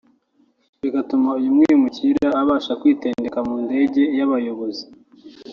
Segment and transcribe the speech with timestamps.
[0.81, 4.83] bigatuma uyu mwimukira abasha kwitendeka mu ndege y’abayobozi